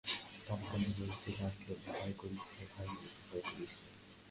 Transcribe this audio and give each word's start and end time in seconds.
কানে 0.45 0.65
কানে 0.69 0.89
বলতে 0.97 1.29
লাগল, 1.39 1.67
ভয় 1.87 2.13
করিস 2.17 2.45
নে 2.55 2.65
ভাই, 2.73 2.87
ভয় 3.27 3.41
করিস 3.47 3.73
নে। 3.81 3.89